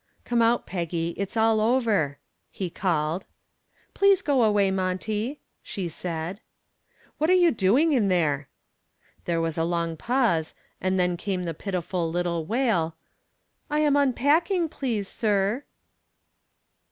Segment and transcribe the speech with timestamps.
[0.25, 2.17] "Come out, Peggy; it's all over,"
[2.49, 3.27] he called.
[3.93, 6.39] "Please go away, Monty," she said.
[7.19, 8.49] "What are you doing in there?"
[9.25, 12.95] There was a long pause, and then came the pitiful little wail:
[13.69, 15.65] "I am unpacking, please, sir."